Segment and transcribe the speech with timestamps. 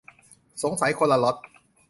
[0.63, 1.35] สงสัยคนละล็อต